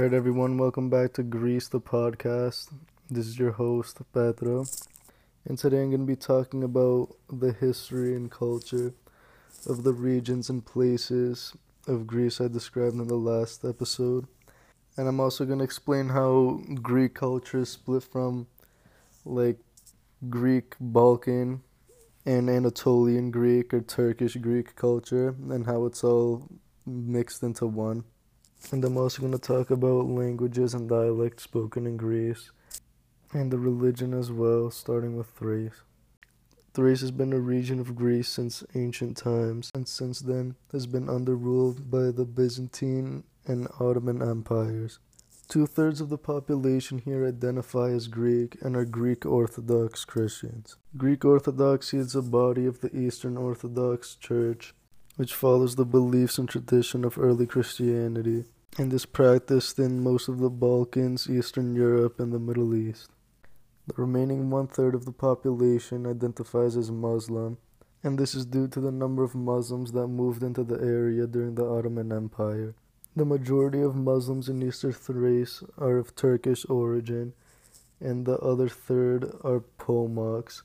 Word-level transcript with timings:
All 0.00 0.06
right, 0.06 0.14
everyone, 0.14 0.56
welcome 0.56 0.88
back 0.88 1.12
to 1.12 1.22
Greece, 1.22 1.68
the 1.68 1.78
podcast. 1.78 2.72
This 3.10 3.26
is 3.26 3.38
your 3.38 3.50
host, 3.50 4.00
Petro, 4.14 4.64
and 5.44 5.58
today 5.58 5.82
I'm 5.82 5.90
going 5.90 6.00
to 6.00 6.06
be 6.06 6.16
talking 6.16 6.64
about 6.64 7.14
the 7.30 7.52
history 7.52 8.16
and 8.16 8.30
culture 8.30 8.94
of 9.66 9.84
the 9.84 9.92
regions 9.92 10.48
and 10.48 10.64
places 10.64 11.54
of 11.86 12.06
Greece 12.06 12.40
I 12.40 12.48
described 12.48 12.94
in 12.94 13.08
the 13.08 13.14
last 13.16 13.62
episode. 13.62 14.26
And 14.96 15.06
I'm 15.06 15.20
also 15.20 15.44
going 15.44 15.58
to 15.58 15.66
explain 15.66 16.08
how 16.08 16.62
Greek 16.80 17.12
culture 17.12 17.58
is 17.58 17.68
split 17.68 18.02
from 18.02 18.46
like 19.26 19.58
Greek 20.30 20.76
Balkan 20.80 21.60
and 22.24 22.48
Anatolian 22.48 23.30
Greek 23.30 23.74
or 23.74 23.82
Turkish 23.82 24.36
Greek 24.36 24.76
culture 24.76 25.36
and 25.50 25.66
how 25.66 25.84
it's 25.84 26.02
all 26.02 26.48
mixed 26.86 27.42
into 27.42 27.66
one. 27.66 28.04
And 28.72 28.84
I'm 28.84 28.96
also 28.96 29.20
going 29.20 29.32
to 29.32 29.38
talk 29.38 29.70
about 29.70 30.06
languages 30.06 30.74
and 30.74 30.88
dialects 30.88 31.42
spoken 31.42 31.86
in 31.86 31.96
Greece 31.96 32.50
and 33.32 33.50
the 33.50 33.58
religion 33.58 34.14
as 34.14 34.30
well, 34.30 34.70
starting 34.70 35.16
with 35.16 35.28
Thrace. 35.28 35.82
Thrace 36.72 37.00
has 37.00 37.10
been 37.10 37.32
a 37.32 37.40
region 37.40 37.80
of 37.80 37.96
Greece 37.96 38.28
since 38.28 38.62
ancient 38.74 39.16
times, 39.16 39.72
and 39.74 39.88
since 39.88 40.20
then 40.20 40.54
has 40.72 40.86
been 40.86 41.08
under 41.08 41.34
rule 41.34 41.72
by 41.72 42.12
the 42.12 42.24
Byzantine 42.24 43.24
and 43.46 43.66
Ottoman 43.80 44.22
empires. 44.22 45.00
Two 45.48 45.66
thirds 45.66 46.00
of 46.00 46.10
the 46.10 46.18
population 46.18 46.98
here 46.98 47.26
identify 47.26 47.90
as 47.90 48.06
Greek 48.06 48.56
and 48.62 48.76
are 48.76 48.84
Greek 48.84 49.26
Orthodox 49.26 50.04
Christians. 50.04 50.76
Greek 50.96 51.24
Orthodoxy 51.24 51.98
is 51.98 52.14
a 52.14 52.22
body 52.22 52.66
of 52.66 52.80
the 52.80 52.96
Eastern 52.96 53.36
Orthodox 53.36 54.14
Church, 54.14 54.74
which 55.20 55.34
follows 55.34 55.76
the 55.76 55.84
beliefs 55.84 56.38
and 56.38 56.48
tradition 56.48 57.04
of 57.04 57.18
early 57.18 57.46
Christianity 57.46 58.46
and 58.78 58.90
is 58.90 59.04
practiced 59.04 59.78
in 59.78 60.02
most 60.02 60.28
of 60.28 60.38
the 60.38 60.48
Balkans, 60.48 61.28
Eastern 61.28 61.74
Europe, 61.76 62.18
and 62.18 62.32
the 62.32 62.38
Middle 62.38 62.74
East. 62.74 63.10
The 63.86 63.92
remaining 64.00 64.48
one 64.48 64.66
third 64.66 64.94
of 64.94 65.04
the 65.04 65.12
population 65.12 66.06
identifies 66.06 66.74
as 66.74 66.90
Muslim, 66.90 67.58
and 68.02 68.18
this 68.18 68.34
is 68.34 68.46
due 68.46 68.66
to 68.68 68.80
the 68.80 68.90
number 68.90 69.22
of 69.22 69.34
Muslims 69.34 69.92
that 69.92 70.08
moved 70.08 70.42
into 70.42 70.64
the 70.64 70.80
area 70.80 71.26
during 71.26 71.54
the 71.54 71.66
Ottoman 71.66 72.12
Empire. 72.12 72.74
The 73.14 73.26
majority 73.26 73.82
of 73.82 73.94
Muslims 73.94 74.48
in 74.48 74.62
Eastern 74.62 74.94
Thrace 74.94 75.62
are 75.76 75.98
of 75.98 76.16
Turkish 76.16 76.64
origin, 76.70 77.34
and 78.00 78.24
the 78.24 78.38
other 78.38 78.70
third 78.70 79.30
are 79.44 79.64
Pomaks, 79.78 80.62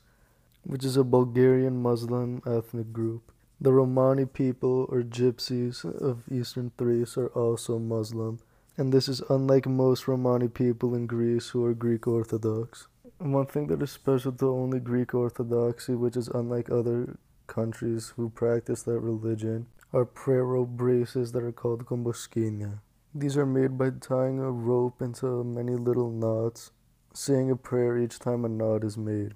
which 0.62 0.82
is 0.82 0.96
a 0.96 1.04
Bulgarian 1.04 1.82
Muslim 1.82 2.40
ethnic 2.46 2.94
group. 2.94 3.32
The 3.58 3.72
Romani 3.72 4.26
people, 4.26 4.86
or 4.90 5.00
Gypsies, 5.00 5.82
of 5.82 6.30
Eastern 6.30 6.72
Thrace 6.76 7.16
are 7.16 7.28
also 7.28 7.78
Muslim, 7.78 8.38
and 8.76 8.92
this 8.92 9.08
is 9.08 9.22
unlike 9.30 9.66
most 9.66 10.06
Romani 10.06 10.48
people 10.48 10.94
in 10.94 11.06
Greece 11.06 11.48
who 11.48 11.64
are 11.64 11.72
Greek 11.72 12.06
Orthodox. 12.06 12.88
One 13.16 13.46
thing 13.46 13.68
that 13.68 13.80
is 13.80 13.90
special 13.90 14.32
to 14.32 14.50
only 14.50 14.78
Greek 14.78 15.14
Orthodoxy, 15.14 15.94
which 15.94 16.18
is 16.18 16.28
unlike 16.28 16.68
other 16.68 17.16
countries 17.46 18.12
who 18.16 18.28
practice 18.28 18.82
that 18.82 19.00
religion, 19.00 19.68
are 19.90 20.04
prayer 20.04 20.44
rope 20.44 20.68
braces 20.68 21.32
that 21.32 21.42
are 21.42 21.50
called 21.50 21.86
gomboskinia. 21.86 22.80
These 23.14 23.38
are 23.38 23.46
made 23.46 23.78
by 23.78 23.88
tying 23.88 24.38
a 24.38 24.50
rope 24.50 25.00
into 25.00 25.42
many 25.42 25.76
little 25.76 26.10
knots, 26.10 26.72
saying 27.14 27.50
a 27.50 27.56
prayer 27.56 27.96
each 27.96 28.18
time 28.18 28.44
a 28.44 28.50
knot 28.50 28.84
is 28.84 28.98
made. 28.98 29.32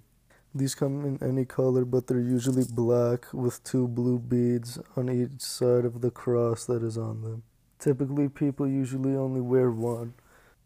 These 0.53 0.75
come 0.75 1.05
in 1.07 1.23
any 1.23 1.45
color, 1.45 1.85
but 1.85 2.09
they're 2.09 2.19
usually 2.19 2.65
black 2.69 3.33
with 3.33 3.63
two 3.63 3.87
blue 3.87 4.19
beads 4.19 4.81
on 4.97 5.09
each 5.09 5.41
side 5.41 5.85
of 5.85 6.01
the 6.01 6.11
cross 6.11 6.65
that 6.67 6.83
is 6.83 6.99
on 6.99 7.23
them. 7.23 7.45
Typically, 7.79 8.29
people 8.29 8.67
usually 8.67 9.15
only 9.15 9.41
wear 9.41 9.71
one, 9.71 10.15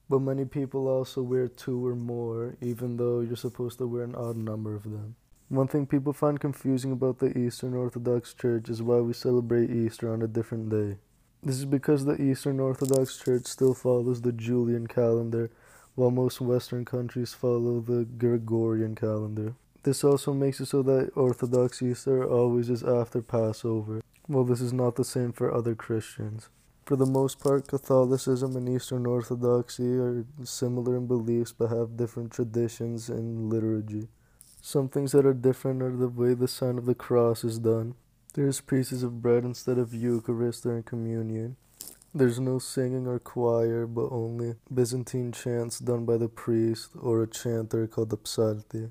but 0.09 0.21
many 0.21 0.47
people 0.47 0.89
also 0.89 1.23
wear 1.23 1.49
two 1.49 1.87
or 1.87 1.95
more, 1.95 2.57
even 2.63 2.97
though 2.97 3.21
you're 3.21 3.37
supposed 3.37 3.77
to 3.79 3.87
wear 3.87 4.05
an 4.05 4.15
odd 4.15 4.37
number 4.37 4.75
of 4.75 4.85
them. 4.85 5.17
One 5.51 5.69
thing 5.69 5.87
people 5.87 6.15
find 6.15 6.41
confusing 6.41 6.91
about 6.91 7.19
the 7.19 7.37
Eastern 7.37 7.75
Orthodox 7.75 8.33
Church 8.33 8.71
is 8.71 8.83
why 8.83 9.01
we 9.01 9.13
celebrate 9.13 9.71
Easter 9.71 10.11
on 10.11 10.23
a 10.23 10.27
different 10.27 10.71
day. 10.71 10.97
This 11.43 11.57
is 11.57 11.67
because 11.67 12.07
the 12.07 12.21
Eastern 12.21 12.59
Orthodox 12.59 13.19
Church 13.19 13.45
still 13.45 13.75
follows 13.75 14.23
the 14.23 14.33
Julian 14.33 14.87
calendar, 14.87 15.51
while 15.95 16.11
most 16.11 16.41
Western 16.41 16.87
countries 16.87 17.35
follow 17.35 17.81
the 17.81 18.07
Gregorian 18.07 18.95
calendar. 18.95 19.55
This 19.85 20.03
also 20.03 20.33
makes 20.33 20.61
it 20.61 20.67
so 20.67 20.83
that 20.83 21.11
Orthodox 21.15 21.83
Easter 21.83 22.25
always 22.25 22.71
is 22.71 22.83
after 22.83 23.21
Passover, 23.21 24.03
while 24.27 24.45
this 24.45 24.63
is 24.63 24.73
not 24.73 24.97
the 24.97 25.05
same 25.05 25.31
for 25.31 25.55
other 25.55 25.75
Christians. 25.75 26.49
For 26.87 26.97
the 26.97 27.05
most 27.05 27.39
part, 27.39 27.69
Catholicism 27.69 28.57
and 28.57 28.67
Eastern 28.67 29.05
Orthodoxy 29.05 29.97
are 29.97 30.25
similar 30.43 30.97
in 30.97 31.07
beliefs 31.07 31.53
but 31.53 31.69
have 31.69 31.99
different 31.99 32.33
traditions 32.33 33.11
and 33.11 33.51
liturgy. 33.51 34.09
Some 34.63 34.89
things 34.89 35.13
that 35.13 35.27
are 35.27 35.35
different 35.35 35.83
are 35.83 35.95
the 35.95 36.09
way 36.09 36.33
the 36.33 36.49
sign 36.49 36.79
of 36.79 36.87
the 36.87 36.95
cross 36.95 37.45
is 37.45 37.59
done. 37.59 37.95
There's 38.33 38.63
pieces 38.63 39.03
of 39.03 39.21
bread 39.21 39.45
instead 39.45 39.77
of 39.77 39.93
Eucharist 39.93 40.63
during 40.63 40.85
communion. 40.85 41.57
There's 42.15 42.41
no 42.41 42.59
singing 42.59 43.07
or 43.07 43.19
choir, 43.19 43.87
but 43.87 44.09
only 44.11 44.55
Byzantine 44.73 45.33
chants 45.33 45.79
done 45.79 46.07
by 46.07 46.17
the 46.17 46.29
priest 46.29 46.89
or 46.99 47.23
a 47.23 47.27
chanter 47.27 47.87
called 47.87 48.09
the 48.11 48.17
psalti. 48.17 48.91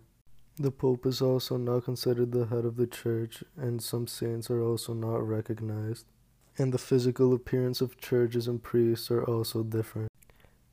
The 0.58 0.72
Pope 0.72 1.06
is 1.06 1.22
also 1.22 1.58
not 1.58 1.86
considered 1.86 2.32
the 2.32 2.46
head 2.46 2.66
of 2.66 2.78
the 2.78 2.88
church, 2.88 3.44
and 3.58 3.82
some 3.82 4.08
saints 4.08 4.50
are 4.52 4.62
also 4.62 4.94
not 4.94 5.28
recognized 5.28 6.06
and 6.58 6.72
the 6.72 6.78
physical 6.78 7.34
appearance 7.34 7.82
of 7.82 8.00
churches 8.00 8.48
and 8.48 8.62
priests 8.62 9.10
are 9.10 9.24
also 9.24 9.64
different. 9.64 10.10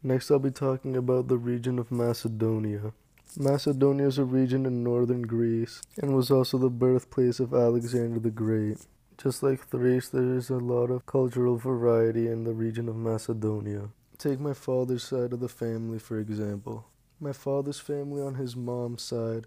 Next, 0.02 0.30
I'll 0.30 0.38
be 0.38 0.50
talking 0.50 0.96
about 0.96 1.28
the 1.28 1.38
region 1.38 1.78
of 1.78 1.90
Macedonia. 1.90 2.92
Macedonia 3.38 4.06
is 4.06 4.18
a 4.18 4.24
region 4.24 4.66
in 4.66 4.82
northern 4.82 5.22
Greece 5.22 5.82
and 6.00 6.14
was 6.14 6.30
also 6.30 6.58
the 6.58 6.70
birthplace 6.70 7.38
of 7.38 7.54
Alexander 7.54 8.18
the 8.18 8.30
Great. 8.30 8.78
Just 9.16 9.42
like 9.42 9.68
Thrace, 9.68 10.08
there 10.08 10.34
is 10.34 10.50
a 10.50 10.56
lot 10.56 10.90
of 10.90 11.06
cultural 11.06 11.56
variety 11.56 12.26
in 12.26 12.44
the 12.44 12.54
region 12.54 12.88
of 12.88 12.96
Macedonia. 12.96 13.90
Take 14.18 14.40
my 14.40 14.54
father's 14.54 15.04
side 15.04 15.32
of 15.32 15.40
the 15.40 15.48
family, 15.48 15.98
for 15.98 16.18
example. 16.18 16.86
My 17.20 17.32
father's 17.32 17.78
family 17.78 18.22
on 18.22 18.36
his 18.36 18.56
mom's 18.56 19.02
side 19.02 19.46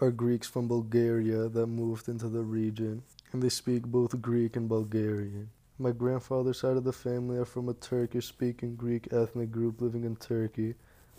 are 0.00 0.10
Greeks 0.10 0.48
from 0.48 0.66
Bulgaria 0.66 1.48
that 1.50 1.66
moved 1.66 2.08
into 2.08 2.28
the 2.28 2.42
region, 2.42 3.02
and 3.32 3.42
they 3.42 3.50
speak 3.50 3.84
both 3.84 4.22
Greek 4.22 4.56
and 4.56 4.66
Bulgarian. 4.66 5.50
My 5.78 5.92
grandfather's 5.92 6.60
side 6.60 6.78
of 6.78 6.84
the 6.84 6.92
family 6.92 7.36
are 7.36 7.44
from 7.44 7.68
a 7.68 7.74
Turkish 7.74 8.26
speaking 8.26 8.76
Greek 8.76 9.12
ethnic 9.12 9.50
group 9.50 9.80
living 9.80 10.04
in 10.04 10.16
Turkey 10.16 10.74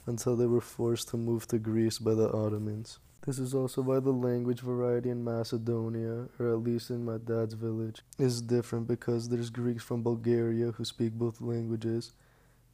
until 0.08 0.36
they 0.36 0.48
were 0.48 0.62
forced 0.62 1.10
to 1.10 1.18
move 1.18 1.48
to 1.48 1.60
Greece 1.60 2.00
by 2.00 2.16
the 2.16 2.32
Ottomans. 2.32 2.98
This 3.26 3.38
is 3.38 3.54
also 3.54 3.84
why 3.84 4.00
the 4.00 4.12
language 4.12 4.62
variety 4.62 5.12
in 5.12 5.24
Macedonia, 5.24 6.28
or 6.40 6.50
at 6.50 6.64
least 6.64 6.90
in 6.90 7.06
my 7.06 7.18
dad's 7.20 7.54
village, 7.54 8.02
is 8.18 8.42
different 8.42 8.88
because 8.88 9.30
there's 9.30 9.52
Greeks 9.52 9.84
from 9.84 10.02
Bulgaria 10.02 10.72
who 10.72 10.84
speak 10.86 11.14
both 11.14 11.40
languages, 11.40 12.14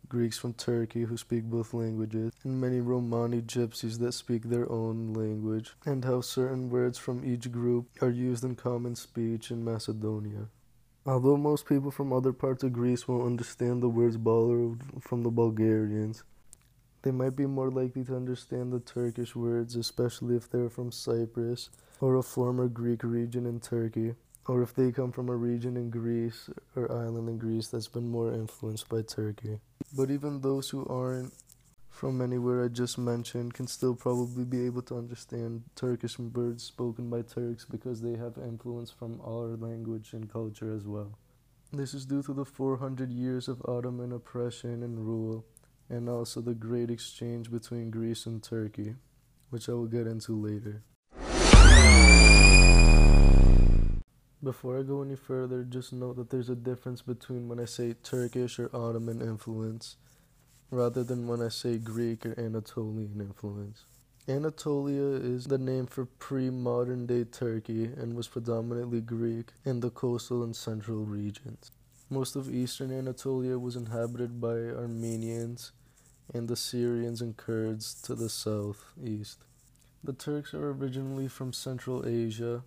Greeks 0.10 0.38
from 0.38 0.54
Turkey 0.54 1.04
who 1.04 1.18
speak 1.18 1.44
both 1.44 1.74
languages, 1.74 2.32
and 2.44 2.62
many 2.62 2.80
Romani 2.80 3.42
gypsies 3.42 4.00
that 4.00 4.14
speak 4.14 4.44
their 4.44 4.72
own 4.72 5.14
language, 5.14 5.74
and 5.86 6.06
how 6.06 6.22
certain 6.22 6.70
words 6.70 6.98
from 6.98 7.26
each 7.26 7.52
group 7.52 7.88
are 8.02 8.10
used 8.10 8.44
in 8.44 8.56
common 8.56 8.96
speech 8.96 9.52
in 9.52 9.64
Macedonia. 9.64 10.48
Although 11.06 11.38
most 11.38 11.66
people 11.66 11.92
from 11.92 12.12
other 12.12 12.34
parts 12.34 12.64
of 12.64 12.74
Greece 12.74 13.08
won't 13.08 13.26
understand 13.26 13.82
the 13.82 13.90
words 13.90 14.18
borrowed 14.18 14.82
from 15.00 15.24
the 15.24 15.32
Bulgarians, 15.32 16.24
they 17.04 17.12
might 17.12 17.36
be 17.36 17.46
more 17.46 17.70
likely 17.70 18.04
to 18.04 18.16
understand 18.16 18.74
the 18.74 18.82
Turkish 18.82 19.36
words, 19.36 19.76
especially 19.76 20.36
if 20.36 20.50
they're 20.50 20.70
from 20.70 20.92
Cyprus 20.92 21.70
or 22.02 22.16
a 22.16 22.24
former 22.24 22.68
Greek 22.68 23.04
region 23.04 23.46
in 23.46 23.60
Turkey, 23.60 24.16
or 24.48 24.62
if 24.62 24.74
they 24.74 24.92
come 24.92 25.12
from 25.12 25.30
a 25.30 25.36
region 25.36 25.76
in 25.76 25.90
Greece 25.90 26.50
or 26.76 26.92
island 26.92 27.28
in 27.28 27.38
Greece 27.38 27.68
that's 27.68 27.88
been 27.88 28.10
more 28.10 28.34
influenced 28.34 28.88
by 28.90 29.02
Turkey. 29.02 29.60
But 29.96 30.10
even 30.10 30.42
those 30.42 30.70
who 30.70 30.86
aren't 30.88 31.34
from 31.90 32.22
anywhere 32.22 32.64
I 32.64 32.68
just 32.68 32.98
mentioned 32.98 33.56
can 33.56 33.68
still 33.68 33.96
probably 33.96 34.46
be 34.46 34.66
able 34.66 34.84
to 34.84 34.98
understand 34.98 35.64
Turkish 35.76 36.20
words 36.20 36.64
spoken 36.64 37.10
by 37.10 37.24
Turks 37.24 37.66
because 37.66 38.02
they 38.02 38.16
have 38.16 38.38
influence 38.38 38.92
from 38.92 39.20
our 39.26 39.58
language 39.58 40.14
and 40.14 40.32
culture 40.32 40.74
as 40.74 40.86
well. 40.86 41.18
This 41.74 41.94
is 41.94 42.06
due 42.06 42.24
to 42.24 42.34
the 42.34 42.46
400 42.46 43.12
years 43.12 43.48
of 43.48 43.62
Ottoman 43.68 44.14
oppression 44.14 44.84
and 44.84 45.06
rule, 45.06 45.46
and 45.90 46.08
also 46.08 46.40
the 46.40 46.54
great 46.54 46.90
exchange 46.90 47.52
between 47.52 47.90
Greece 47.90 48.26
and 48.26 48.42
Turkey, 48.42 48.96
which 49.50 49.68
I 49.68 49.74
will 49.74 49.88
get 49.88 50.08
into 50.08 50.40
later. 50.40 50.84
Before 54.44 54.78
I 54.80 54.84
go 54.84 55.02
any 55.02 55.16
further, 55.16 55.64
just 55.64 55.92
note 55.92 56.18
that 56.18 56.30
there's 56.30 56.50
a 56.50 56.56
difference 56.56 57.02
between 57.02 57.48
when 57.48 57.60
I 57.60 57.66
say 57.66 57.96
Turkish 58.04 58.60
or 58.60 58.70
Ottoman 58.76 59.20
influence 59.20 59.96
rather 60.70 61.04
than 61.04 61.28
when 61.28 61.42
I 61.42 61.50
say 61.50 61.80
Greek 61.80 62.24
or 62.24 62.40
Anatolian 62.40 63.20
influence. 63.20 63.86
Anatolia 64.30 65.20
is 65.20 65.46
the 65.46 65.58
name 65.58 65.88
for 65.88 66.06
pre 66.06 66.52
modern 66.52 67.08
day 67.08 67.24
Turkey 67.24 67.86
and 67.86 68.16
was 68.16 68.28
predominantly 68.28 69.02
Greek 69.02 69.54
in 69.66 69.80
the 69.80 69.90
coastal 69.90 70.44
and 70.44 70.56
central 70.56 71.04
regions. 71.06 71.72
Most 72.10 72.36
of 72.36 72.54
eastern 72.54 72.92
Anatolia 72.92 73.58
was 73.58 73.76
inhabited 73.76 74.40
by 74.40 74.56
Armenians 74.56 75.72
and 76.32 76.48
the 76.48 76.56
Syrians 76.56 77.22
and 77.22 77.36
Kurds 77.36 78.00
to 78.04 78.14
the 78.14 78.30
southeast. 78.30 79.46
The 80.04 80.14
Turks 80.14 80.54
are 80.54 80.70
originally 80.70 81.28
from 81.28 81.54
Central 81.54 82.06
Asia 82.06 82.64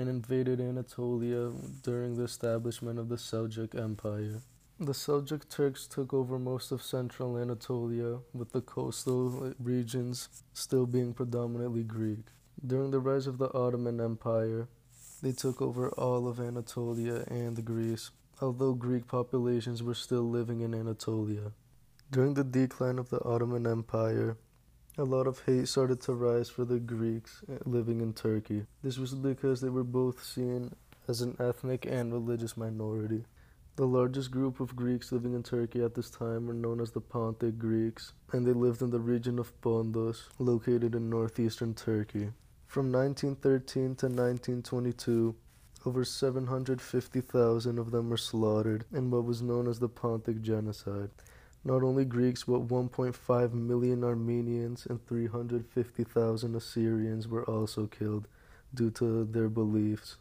and 0.00 0.08
invaded 0.08 0.62
Anatolia 0.62 1.52
during 1.82 2.16
the 2.16 2.24
establishment 2.24 2.98
of 2.98 3.10
the 3.10 3.16
Seljuk 3.16 3.78
Empire. 3.78 4.40
The 4.78 4.92
Seljuk 4.92 5.46
Turks 5.50 5.86
took 5.86 6.14
over 6.14 6.38
most 6.38 6.72
of 6.72 6.82
central 6.82 7.36
Anatolia, 7.36 8.20
with 8.32 8.52
the 8.52 8.62
coastal 8.62 9.52
regions 9.58 10.30
still 10.54 10.86
being 10.86 11.12
predominantly 11.12 11.82
Greek. 11.82 12.24
During 12.66 12.90
the 12.90 12.98
rise 12.98 13.26
of 13.26 13.36
the 13.36 13.52
Ottoman 13.52 14.00
Empire, 14.00 14.68
they 15.22 15.32
took 15.32 15.60
over 15.60 15.90
all 15.90 16.26
of 16.26 16.40
Anatolia 16.40 17.24
and 17.28 17.62
Greece, 17.62 18.10
although 18.40 18.72
Greek 18.72 19.06
populations 19.06 19.82
were 19.82 19.94
still 19.94 20.22
living 20.22 20.62
in 20.62 20.74
Anatolia. 20.74 21.52
During 22.10 22.32
the 22.32 22.44
decline 22.44 22.98
of 22.98 23.10
the 23.10 23.22
Ottoman 23.22 23.66
Empire, 23.66 24.38
a 24.98 25.04
lot 25.04 25.26
of 25.26 25.40
hate 25.46 25.68
started 25.68 26.00
to 26.02 26.12
rise 26.12 26.48
for 26.48 26.64
the 26.64 26.78
Greeks 26.78 27.42
eh, 27.50 27.58
living 27.64 28.00
in 28.00 28.12
Turkey. 28.12 28.66
This 28.82 28.98
was 28.98 29.14
because 29.14 29.60
they 29.60 29.68
were 29.68 29.84
both 29.84 30.22
seen 30.22 30.74
as 31.08 31.20
an 31.20 31.36
ethnic 31.38 31.86
and 31.86 32.12
religious 32.12 32.56
minority. 32.56 33.24
The 33.76 33.86
largest 33.86 34.30
group 34.30 34.60
of 34.60 34.76
Greeks 34.76 35.12
living 35.12 35.32
in 35.32 35.42
Turkey 35.42 35.82
at 35.82 35.94
this 35.94 36.10
time 36.10 36.46
were 36.46 36.54
known 36.54 36.80
as 36.80 36.90
the 36.90 37.00
Pontic 37.00 37.56
Greeks, 37.56 38.12
and 38.32 38.46
they 38.46 38.52
lived 38.52 38.82
in 38.82 38.90
the 38.90 39.00
region 39.00 39.38
of 39.38 39.58
Pondos, 39.62 40.28
located 40.38 40.94
in 40.94 41.08
northeastern 41.08 41.74
Turkey. 41.74 42.30
From 42.66 42.92
1913 42.92 43.96
to 43.96 44.06
1922, 44.06 45.34
over 45.86 46.04
750,000 46.04 47.78
of 47.78 47.90
them 47.90 48.10
were 48.10 48.16
slaughtered 48.16 48.84
in 48.92 49.10
what 49.10 49.24
was 49.24 49.40
known 49.40 49.66
as 49.66 49.78
the 49.78 49.88
Pontic 49.88 50.42
Genocide. 50.42 51.10
Not 51.62 51.82
only 51.82 52.06
Greeks, 52.06 52.44
but 52.44 52.68
1.5 52.68 53.52
million 53.52 54.02
Armenians 54.02 54.86
and 54.86 55.04
350,000 55.06 56.54
Assyrians 56.56 57.28
were 57.28 57.44
also 57.44 57.86
killed 57.86 58.26
due 58.72 58.90
to 58.92 59.24
their 59.24 59.48
beliefs. 59.48 60.16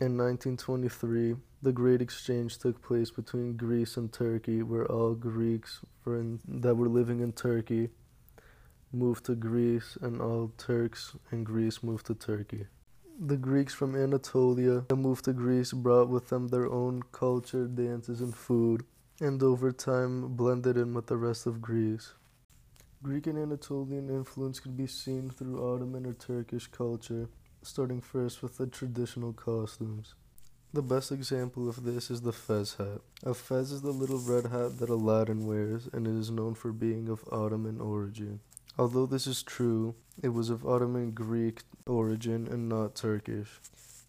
In 0.00 0.18
1923, 0.18 1.36
the 1.62 1.72
Great 1.72 2.02
Exchange 2.02 2.58
took 2.58 2.82
place 2.82 3.10
between 3.10 3.56
Greece 3.56 3.96
and 3.96 4.12
Turkey, 4.12 4.62
where 4.62 4.84
all 4.84 5.14
Greeks 5.14 5.80
in, 6.04 6.40
that 6.46 6.74
were 6.74 6.88
living 6.88 7.20
in 7.20 7.32
Turkey 7.32 7.88
moved 8.92 9.24
to 9.26 9.34
Greece, 9.34 9.96
and 10.02 10.20
all 10.20 10.52
Turks 10.58 11.16
in 11.30 11.44
Greece 11.44 11.82
moved 11.82 12.06
to 12.06 12.14
Turkey. 12.14 12.66
The 13.18 13.36
Greeks 13.36 13.72
from 13.72 13.94
Anatolia 13.94 14.84
that 14.88 14.96
moved 14.96 15.24
to 15.26 15.32
Greece 15.32 15.72
brought 15.72 16.08
with 16.08 16.28
them 16.28 16.48
their 16.48 16.66
own 16.66 17.02
culture, 17.12 17.66
dances, 17.66 18.20
and 18.20 18.34
food 18.34 18.84
and 19.22 19.40
over 19.40 19.70
time 19.70 20.34
blended 20.34 20.76
in 20.76 20.92
with 20.94 21.06
the 21.06 21.16
rest 21.16 21.46
of 21.46 21.62
Greece. 21.62 22.14
Greek 23.04 23.28
and 23.28 23.38
Anatolian 23.38 24.10
influence 24.10 24.58
could 24.58 24.76
be 24.76 24.88
seen 24.88 25.30
through 25.30 25.62
Ottoman 25.64 26.06
or 26.06 26.12
Turkish 26.12 26.66
culture, 26.66 27.28
starting 27.62 28.00
first 28.00 28.42
with 28.42 28.58
the 28.58 28.66
traditional 28.66 29.32
costumes. 29.32 30.16
The 30.72 30.82
best 30.82 31.12
example 31.12 31.68
of 31.68 31.84
this 31.84 32.10
is 32.10 32.22
the 32.22 32.32
fez 32.32 32.74
hat. 32.74 33.00
A 33.22 33.32
fez 33.32 33.70
is 33.70 33.82
the 33.82 33.92
little 33.92 34.18
red 34.18 34.46
hat 34.46 34.80
that 34.80 34.90
Aladdin 34.90 35.46
wears, 35.46 35.88
and 35.92 36.04
it 36.08 36.18
is 36.18 36.32
known 36.32 36.54
for 36.54 36.72
being 36.72 37.08
of 37.08 37.22
Ottoman 37.30 37.80
origin. 37.80 38.40
Although 38.76 39.06
this 39.06 39.28
is 39.28 39.44
true, 39.44 39.94
it 40.20 40.30
was 40.30 40.50
of 40.50 40.66
Ottoman 40.66 41.12
Greek 41.12 41.60
origin 41.86 42.48
and 42.48 42.68
not 42.68 42.96
Turkish. 42.96 43.60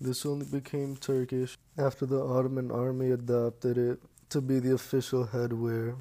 This 0.01 0.25
only 0.25 0.47
became 0.47 0.95
Turkish 0.95 1.55
after 1.77 2.07
the 2.07 2.19
Ottoman 2.19 2.71
army 2.71 3.11
adopted 3.11 3.77
it 3.77 3.99
to 4.33 4.41
be 4.41 4.57
the 4.57 4.73
official 4.73 5.27
headwear 5.27 5.95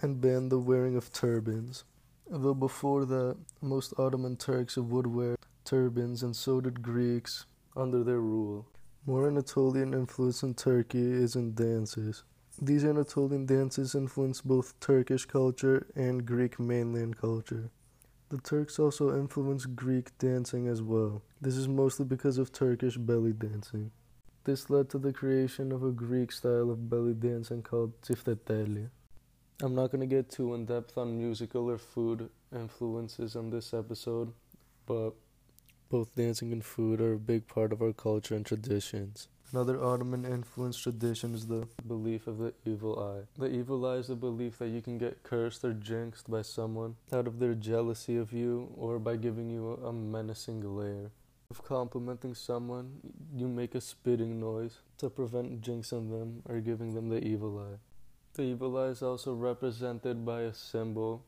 and 0.00 0.20
banned 0.20 0.50
the 0.50 0.58
wearing 0.58 0.96
of 0.96 1.12
turbans. 1.12 1.84
Though 2.28 2.52
before 2.52 3.04
that, 3.04 3.36
most 3.62 3.94
Ottoman 3.96 4.38
Turks 4.38 4.76
would 4.76 5.06
wear 5.06 5.36
turbans, 5.64 6.24
and 6.24 6.34
so 6.34 6.60
did 6.60 6.82
Greeks 6.82 7.46
under 7.76 8.02
their 8.02 8.18
rule. 8.18 8.66
More 9.06 9.28
Anatolian 9.28 9.94
influence 9.94 10.42
in 10.42 10.54
Turkey 10.54 11.12
is 11.12 11.36
in 11.36 11.54
dances. 11.54 12.24
These 12.60 12.84
Anatolian 12.84 13.46
dances 13.46 13.94
influence 13.94 14.40
both 14.40 14.74
Turkish 14.80 15.26
culture 15.26 15.86
and 15.94 16.26
Greek 16.26 16.58
mainland 16.58 17.18
culture. 17.18 17.70
The 18.30 18.38
Turks 18.38 18.80
also 18.80 19.16
influence 19.16 19.66
Greek 19.66 20.18
dancing 20.18 20.66
as 20.66 20.82
well. 20.82 21.22
This 21.40 21.54
is 21.54 21.68
mostly 21.68 22.04
because 22.04 22.36
of 22.36 22.50
Turkish 22.50 22.96
belly 22.96 23.32
dancing. 23.32 23.92
This 24.50 24.68
led 24.68 24.90
to 24.90 24.98
the 24.98 25.12
creation 25.12 25.70
of 25.70 25.84
a 25.84 25.92
Greek 25.92 26.32
style 26.32 26.72
of 26.72 26.90
belly 26.90 27.14
dancing 27.14 27.62
called 27.62 27.92
tsifteteli. 28.02 28.88
I'm 29.62 29.76
not 29.76 29.92
going 29.92 30.00
to 30.00 30.08
get 30.08 30.28
too 30.28 30.54
in 30.54 30.66
depth 30.66 30.98
on 30.98 31.16
musical 31.16 31.70
or 31.70 31.78
food 31.78 32.28
influences 32.52 33.36
on 33.36 33.50
this 33.50 33.72
episode, 33.72 34.32
but 34.86 35.12
both 35.88 36.16
dancing 36.16 36.52
and 36.52 36.64
food 36.64 37.00
are 37.00 37.12
a 37.12 37.16
big 37.16 37.46
part 37.46 37.72
of 37.72 37.80
our 37.80 37.92
culture 37.92 38.34
and 38.34 38.44
traditions. 38.44 39.28
Another 39.52 39.80
Ottoman 39.80 40.24
influenced 40.24 40.82
tradition 40.82 41.32
is 41.32 41.46
the 41.46 41.68
belief 41.86 42.26
of 42.26 42.38
the 42.38 42.52
evil 42.64 42.98
eye. 42.98 43.28
The 43.38 43.54
evil 43.54 43.86
eye 43.86 43.98
is 43.98 44.08
the 44.08 44.16
belief 44.16 44.58
that 44.58 44.70
you 44.70 44.82
can 44.82 44.98
get 44.98 45.22
cursed 45.22 45.64
or 45.64 45.74
jinxed 45.74 46.28
by 46.28 46.42
someone 46.42 46.96
out 47.12 47.28
of 47.28 47.38
their 47.38 47.54
jealousy 47.54 48.16
of 48.16 48.32
you 48.32 48.72
or 48.76 48.98
by 48.98 49.14
giving 49.14 49.48
you 49.48 49.74
a 49.74 49.92
menacing 49.92 50.58
glare. 50.58 51.12
If 51.50 51.64
complimenting 51.64 52.34
someone, 52.36 53.00
you 53.34 53.48
make 53.48 53.74
a 53.74 53.80
spitting 53.80 54.38
noise 54.38 54.78
to 54.98 55.10
prevent 55.10 55.60
jinxing 55.60 56.08
them 56.08 56.42
or 56.48 56.60
giving 56.60 56.94
them 56.94 57.08
the 57.08 57.18
evil 57.24 57.58
eye. 57.58 57.78
The 58.34 58.42
evil 58.42 58.78
eye 58.78 58.86
is 58.86 59.02
also 59.02 59.34
represented 59.34 60.24
by 60.24 60.42
a 60.42 60.54
symbol 60.54 61.24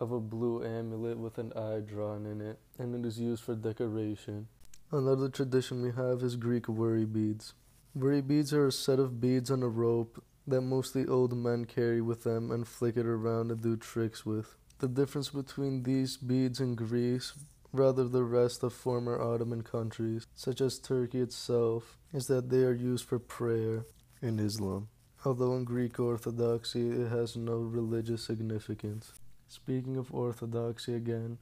of 0.00 0.10
a 0.10 0.18
blue 0.18 0.64
amulet 0.64 1.16
with 1.16 1.38
an 1.38 1.52
eye 1.52 1.78
drawn 1.78 2.26
in 2.26 2.40
it, 2.40 2.58
and 2.76 2.92
it 2.92 3.06
is 3.06 3.20
used 3.20 3.44
for 3.44 3.54
decoration. 3.54 4.48
Another 4.90 5.28
tradition 5.28 5.80
we 5.80 5.92
have 5.92 6.22
is 6.24 6.34
Greek 6.34 6.68
worry 6.68 7.04
beads. 7.04 7.54
Worry 7.94 8.20
beads 8.20 8.52
are 8.52 8.66
a 8.66 8.72
set 8.72 8.98
of 8.98 9.20
beads 9.20 9.48
on 9.48 9.62
a 9.62 9.68
rope 9.68 10.24
that 10.48 10.62
mostly 10.62 11.06
old 11.06 11.36
men 11.36 11.66
carry 11.66 12.00
with 12.00 12.24
them 12.24 12.50
and 12.50 12.66
flick 12.66 12.96
it 12.96 13.06
around 13.06 13.52
and 13.52 13.62
do 13.62 13.76
tricks 13.76 14.26
with. 14.26 14.56
The 14.80 14.88
difference 14.88 15.28
between 15.28 15.84
these 15.84 16.16
beads 16.16 16.58
in 16.58 16.74
Greece 16.74 17.32
rather 17.72 18.04
the 18.04 18.24
rest 18.24 18.62
of 18.62 18.72
former 18.72 19.20
Ottoman 19.20 19.62
countries, 19.62 20.26
such 20.34 20.60
as 20.60 20.78
Turkey 20.78 21.20
itself, 21.20 21.98
is 22.12 22.24
that 22.26 22.50
they 22.50 22.64
are 22.64 22.74
used 22.74 23.06
for 23.06 23.18
prayer 23.18 23.86
in 24.20 24.38
Islam, 24.38 24.88
although 25.24 25.56
in 25.56 25.64
Greek 25.64 25.98
Orthodoxy 25.98 26.90
it 26.90 27.08
has 27.08 27.36
no 27.36 27.56
religious 27.56 28.24
significance. 28.24 29.12
Speaking 29.48 29.96
of 29.96 30.14
Orthodoxy 30.14 30.94
again, 30.94 31.38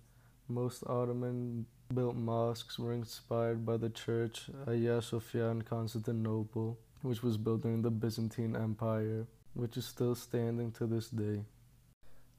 most 0.49 0.83
Ottoman 0.87 1.67
built 1.95 2.17
mosques 2.17 2.79
were 2.79 2.93
inspired 2.93 3.67
by 3.67 3.77
the 3.77 3.91
church 3.91 4.49
Hagia 4.67 5.03
Sophia 5.03 5.49
in 5.49 5.63
Constantinople, 5.63 6.79
which 7.03 7.23
was 7.23 7.37
built 7.37 7.63
during 7.63 7.83
the 7.83 7.91
Byzantine 7.91 8.55
Empire, 8.55 9.27
which 9.55 9.77
is 9.77 9.87
still 9.87 10.15
standing 10.15 10.71
to 10.73 10.87
this 10.87 11.09
day. 11.09 11.43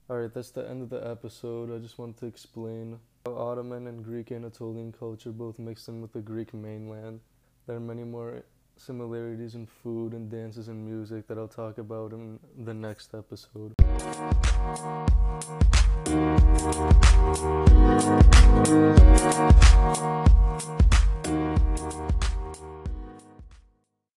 Alright, 0.09 0.33
that's 0.33 0.51
the 0.51 0.69
end 0.69 0.81
of 0.81 0.89
the 0.89 1.05
episode. 1.05 1.73
I 1.73 1.79
just 1.79 1.97
wanted 1.97 2.17
to 2.17 2.25
explain 2.25 2.99
Ottoman 3.25 3.87
and 3.87 4.03
Greek 4.03 4.31
Anatolian 4.31 4.91
culture 4.91 5.31
both 5.31 5.59
mixed 5.59 5.87
in 5.87 6.01
with 6.01 6.13
the 6.13 6.21
Greek 6.21 6.53
mainland. 6.53 7.19
There 7.67 7.75
are 7.75 7.79
many 7.79 8.03
more 8.03 8.43
similarities 8.77 9.55
in 9.55 9.65
food 9.65 10.13
and 10.13 10.29
dances 10.29 10.67
and 10.67 10.85
music 10.85 11.27
that 11.27 11.37
I'll 11.37 11.47
talk 11.47 11.77
about 11.77 12.13
in 12.13 12.39
the 12.57 12.73
next 12.73 13.13
episode. 13.13 13.75